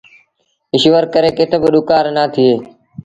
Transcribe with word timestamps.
ايٚشور 0.73 1.03
ڪري 1.13 1.29
ڪٿ 1.37 1.51
با 1.61 1.67
ڏُڪآر 1.73 2.05
نا 2.15 2.23
ٿئي۔ 2.33 2.51